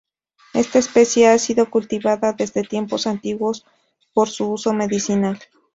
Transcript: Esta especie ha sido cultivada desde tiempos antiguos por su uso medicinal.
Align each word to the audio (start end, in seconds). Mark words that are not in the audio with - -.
Esta 0.55 0.79
especie 0.79 1.27
ha 1.27 1.37
sido 1.37 1.69
cultivada 1.69 2.33
desde 2.33 2.63
tiempos 2.63 3.05
antiguos 3.05 3.67
por 4.15 4.29
su 4.29 4.49
uso 4.51 4.73
medicinal. 4.73 5.37